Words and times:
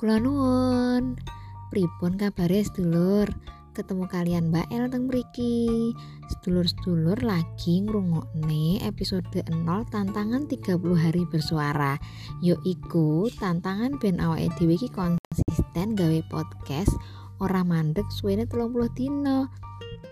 Kula 0.00 0.16
nuwun. 0.16 1.20
Pripun 1.68 2.16
kabare 2.16 2.64
sedulur? 2.64 3.28
Ketemu 3.76 4.08
kalian 4.08 4.48
Mbak 4.48 4.72
El 4.72 4.88
teng 4.88 5.12
mriki. 5.12 5.92
Sedulur-sedulur 6.24 7.20
lagi 7.20 7.84
ngrungokne 7.84 8.80
episode 8.80 9.28
0 9.28 9.52
tantangan 9.92 10.48
30 10.48 10.80
hari 10.96 11.28
bersuara. 11.28 12.00
Yaiku 12.40 13.28
tantangan 13.28 14.00
ben 14.00 14.24
awake 14.24 14.48
dhewe 14.56 14.80
iki 14.80 14.88
konsisten 14.88 15.92
gawe 15.92 16.20
podcast 16.32 16.96
ora 17.36 17.60
mandek 17.60 18.08
suwene 18.08 18.48
30 18.48 18.96
dina. 18.96 19.52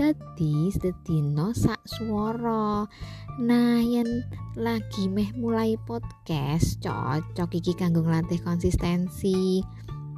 Dadi 0.00 0.72
sedina 0.72 1.52
sak 1.52 1.84
swara. 1.84 2.88
Nah, 3.36 3.84
yen 3.84 4.24
lagi 4.56 5.12
meh 5.12 5.28
mulai 5.36 5.76
podcast, 5.76 6.80
cocok 6.80 7.60
iki 7.60 7.76
kanggo 7.76 8.00
nglatih 8.00 8.40
konsistensi. 8.40 9.60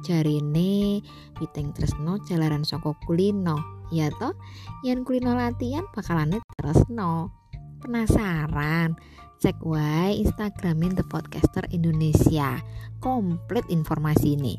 Jarine 0.07 1.03
Witing 1.35 1.75
Tresno 1.75 2.15
jalaran 2.23 2.63
saka 2.63 2.95
kulino. 3.03 3.59
Ya 3.91 4.07
toh, 4.07 4.39
yen 4.87 5.03
kulino 5.03 5.35
latihan 5.35 5.83
bakalane 5.91 6.39
tresno. 6.55 7.35
Penasaran? 7.83 8.95
Cek 9.43 9.59
wae 9.67 10.15
Instagramin 10.15 10.95
The 10.95 11.03
Podcaster 11.03 11.67
Indonesia. 11.75 12.55
Komplit 13.03 13.67
informasi 13.67 14.39
ini. 14.39 14.55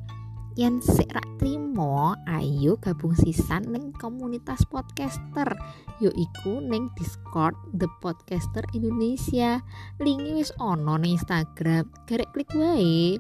Yen 0.54 0.78
sik 0.78 1.10
rak 1.10 1.26
trimo 1.42 2.14
ayo 2.30 2.78
gabung 2.78 3.18
sisan 3.18 3.74
ning 3.74 3.90
komunitas 3.98 4.62
podcaster 4.70 5.50
yaiku 5.98 6.62
ning 6.62 6.94
Discord 6.94 7.58
The 7.74 7.90
Podcaster 7.98 8.62
Indonesia. 8.70 9.66
Linki 9.98 10.38
wis 10.38 10.54
ono 10.62 10.94
ning 10.94 11.18
Instagram 11.18 11.90
garek 12.06 12.30
klik 12.30 12.55
wae. 12.55 13.19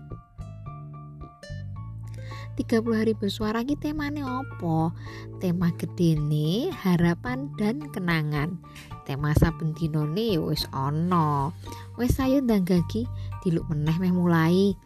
30 2.54 2.86
hari 2.94 3.18
bersuara 3.18 3.66
ki 3.66 3.82
temane 3.82 4.22
opo? 4.22 4.94
Tema 5.42 5.74
gedene 5.74 6.70
harapan 6.70 7.50
dan 7.58 7.82
kenangan. 7.90 8.62
Tema 9.10 9.34
saben 9.34 9.74
dinane 9.74 10.38
wis 10.38 10.70
ono. 10.70 11.50
Wis 11.98 12.14
ayo 12.22 12.38
ndanggaki 12.38 13.10
diluk 13.42 13.66
meneh 13.74 13.98
meh 13.98 14.14
mulai. 14.14 14.78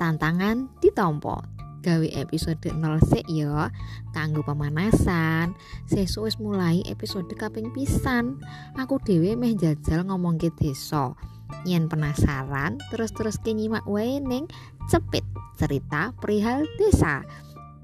Tantangan 0.00 0.72
ditompo 0.80 1.55
gawe 1.86 2.08
episode 2.18 2.58
0 2.58 2.74
sik 3.06 3.22
ya 3.30 3.70
kanggo 4.10 4.42
pemanasan. 4.42 5.54
Sesuk 5.86 6.26
wis 6.26 6.36
mulai 6.42 6.82
episode 6.90 7.30
kaping 7.38 7.70
pisan. 7.70 8.42
Aku 8.74 8.98
dhewe 8.98 9.38
meh 9.38 9.54
jajal 9.54 10.02
ngomong 10.02 10.34
ke 10.34 10.50
desa. 10.58 11.14
Yen 11.62 11.86
penasaran 11.86 12.82
terus-terus 12.90 13.38
ke 13.38 13.54
nyimak 13.54 13.86
wae 13.86 14.18
ning 14.18 14.50
cepit 14.90 15.22
cerita 15.54 16.10
perihal 16.18 16.66
desa. 16.74 17.22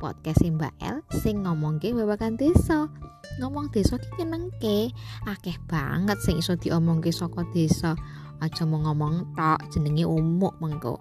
Podcast 0.02 0.42
Mbak 0.42 0.74
El 0.82 1.06
sing 1.22 1.46
ngomongke 1.46 1.94
babagan 1.94 2.34
desa. 2.34 2.90
Ngomong 3.38 3.70
desa 3.70 4.02
ki 4.02 4.18
nyenengke. 4.18 4.90
Akeh 5.30 5.62
banget 5.70 6.18
sing 6.26 6.42
iso 6.42 6.58
diomongke 6.58 7.14
saka 7.14 7.46
desa. 7.54 7.94
Aja 8.42 8.66
mau 8.66 8.82
ngomong 8.82 9.38
tok 9.38 9.62
jenenge 9.70 10.02
umuk 10.02 10.58
mengko 10.58 10.98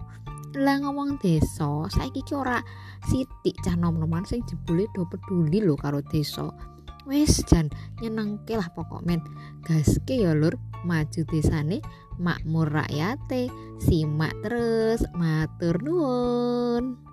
lah 0.56 0.80
ngomong 0.82 1.16
desa 1.22 1.88
saiki 1.88 2.20
ki 2.24 2.34
ora 2.36 2.60
sithik 3.08 3.56
cah 3.64 3.76
nom-noman 3.76 4.24
sing 4.28 4.44
jebule 4.44 4.84
do 4.92 5.08
peduli 5.08 5.64
lho 5.64 5.76
karo 5.76 6.04
desa. 6.04 6.48
Wis 7.02 7.42
jan 7.50 7.66
nyenengke 7.98 8.54
lah 8.54 8.70
pokok 8.70 9.02
men. 9.02 9.20
Gaske 9.66 10.22
ya 10.22 10.32
lur. 10.36 10.54
Maju 10.82 11.22
desane 11.30 11.78
makmur 12.18 12.66
rakyate 12.66 13.46
simak 13.78 14.34
terus 14.42 15.06
matur 15.14 15.78
nuwun 15.78 17.11